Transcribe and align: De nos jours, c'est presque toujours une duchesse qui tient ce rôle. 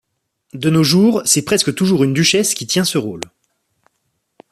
De 0.53 0.71
nos 0.71 0.81
jours, 0.83 1.21
c'est 1.25 1.43
presque 1.45 1.75
toujours 1.75 2.03
une 2.03 2.15
duchesse 2.15 2.55
qui 2.55 2.65
tient 2.65 2.83
ce 2.85 2.97
rôle. 2.97 3.21